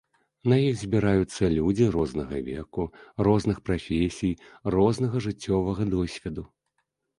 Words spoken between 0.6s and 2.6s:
іх збіраюцца людзі рознага